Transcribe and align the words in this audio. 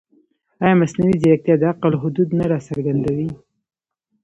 ایا 0.63 0.75
مصنوعي 0.81 1.15
ځیرکتیا 1.21 1.55
د 1.59 1.63
عقل 1.71 1.93
حدود 2.01 2.29
نه 2.39 2.45
راڅرګندوي؟ 2.51 3.29